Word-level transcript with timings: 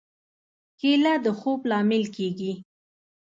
کېله 0.79 1.13
د 1.25 1.27
خوب 1.39 1.59
لامل 1.69 2.03
کېږي. 2.15 2.53